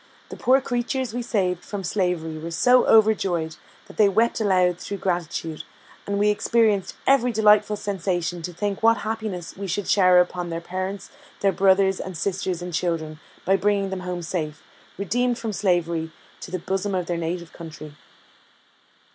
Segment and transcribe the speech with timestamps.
[0.29, 4.97] The poor creatures we saved from slavery were so overjoyed, that they wept aloud through
[4.97, 5.61] gratitude,
[6.07, 10.59] and we experienced every delightful sensation to think what happiness we should shower upon their
[10.59, 11.11] parents,
[11.41, 14.63] their brothers and sisters and children, by bringing them home safe,
[14.97, 17.95] redeemed from slavery, to the bosom of their native country.